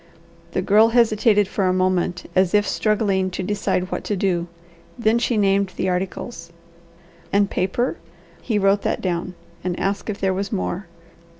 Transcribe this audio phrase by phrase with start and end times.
[0.53, 4.47] The Girl hesitated for a moment as if struggling to decide what to do;
[4.97, 6.51] then she named the articles.
[7.31, 7.97] "And paper?"
[8.41, 10.87] He wrote that down, and asked if there was more.